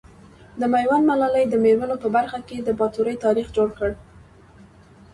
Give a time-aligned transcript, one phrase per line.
[0.59, 3.91] د ميوند ملالي د مېرمنو په برخه کي د باتورئ تاريخ جوړ کړ.